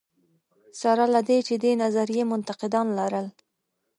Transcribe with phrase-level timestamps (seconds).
[0.81, 3.27] سره له دې چې دې نظریې منتقدان لرل.